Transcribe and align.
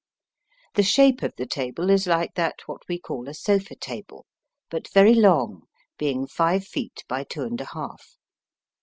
The 0.73 0.81
shape 0.81 1.21
of 1.21 1.35
the 1.37 1.45
table 1.45 1.91
is 1.91 2.07
like 2.07 2.33
that 2.33 2.55
we 2.89 2.97
call 2.99 3.29
a 3.29 3.35
sofa 3.35 3.75
table, 3.75 4.25
but 4.71 4.91
very 4.91 5.13
long, 5.13 5.67
being 5.99 6.25
five 6.25 6.65
feet 6.65 7.03
by 7.07 7.23
two 7.23 7.43
and 7.43 7.61
a 7.61 7.65
half. 7.65 8.17